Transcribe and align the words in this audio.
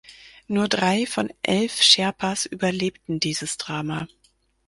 Nur 0.47 0.67
drei 0.67 1.05
von 1.05 1.31
elf 1.43 1.79
Sherpas 1.83 2.47
überlebten 2.47 3.19
dieses 3.19 3.57
Drama. 3.59 4.07